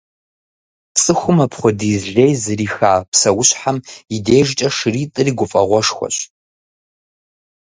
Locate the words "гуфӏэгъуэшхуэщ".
5.37-6.15